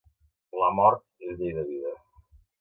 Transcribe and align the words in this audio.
La 0.61 0.69
mort 0.77 1.27
és 1.33 1.37
llei 1.43 1.53
de 1.59 1.67
vida. 1.69 1.93